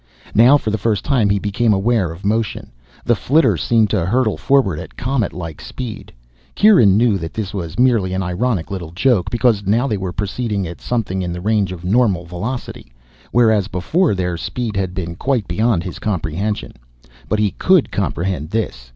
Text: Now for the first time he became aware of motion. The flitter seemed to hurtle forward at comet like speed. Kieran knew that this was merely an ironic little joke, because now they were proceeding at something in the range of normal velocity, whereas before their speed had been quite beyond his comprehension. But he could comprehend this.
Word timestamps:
Now 0.33 0.57
for 0.57 0.71
the 0.71 0.79
first 0.79 1.05
time 1.05 1.29
he 1.29 1.37
became 1.37 1.73
aware 1.73 2.09
of 2.11 2.25
motion. 2.25 2.71
The 3.05 3.13
flitter 3.15 3.55
seemed 3.55 3.91
to 3.91 4.03
hurtle 4.03 4.35
forward 4.35 4.79
at 4.79 4.97
comet 4.97 5.31
like 5.31 5.61
speed. 5.61 6.11
Kieran 6.55 6.97
knew 6.97 7.19
that 7.19 7.35
this 7.35 7.53
was 7.53 7.77
merely 7.77 8.11
an 8.15 8.23
ironic 8.23 8.71
little 8.71 8.89
joke, 8.89 9.29
because 9.29 9.67
now 9.67 9.85
they 9.85 9.97
were 9.97 10.11
proceeding 10.11 10.65
at 10.65 10.81
something 10.81 11.21
in 11.21 11.31
the 11.31 11.39
range 11.39 11.71
of 11.71 11.85
normal 11.85 12.25
velocity, 12.25 12.91
whereas 13.31 13.67
before 13.67 14.15
their 14.15 14.37
speed 14.37 14.75
had 14.75 14.95
been 14.95 15.13
quite 15.15 15.47
beyond 15.47 15.83
his 15.83 15.99
comprehension. 15.99 16.73
But 17.29 17.37
he 17.37 17.51
could 17.51 17.91
comprehend 17.91 18.49
this. 18.49 18.89